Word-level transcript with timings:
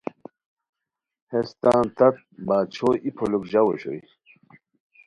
ہیس 1.31 1.49
تان 1.61 1.83
تات 1.97 2.15
(باچھو) 2.47 2.89
ای 3.03 3.09
پھولوک 3.15 3.43
ژاؤ 3.51 3.67
اوشوئے 3.69 4.01